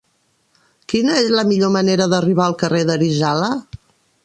Quina 0.93 1.17
és 1.25 1.29
la 1.35 1.43
millor 1.51 1.71
manera 1.77 2.09
d'arribar 2.15 2.47
al 2.47 2.57
carrer 2.65 2.83
d'Arizala? 2.91 3.51